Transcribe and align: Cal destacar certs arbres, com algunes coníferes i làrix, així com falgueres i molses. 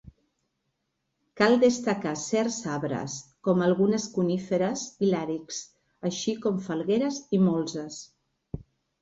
Cal 1.41 1.57
destacar 1.63 2.13
certs 2.21 2.57
arbres, 2.77 3.17
com 3.49 3.61
algunes 3.67 4.07
coníferes 4.17 4.87
i 5.05 5.11
làrix, 5.11 5.61
així 6.11 6.35
com 6.47 6.59
falgueres 6.71 7.23
i 7.39 7.43
molses. 7.53 8.03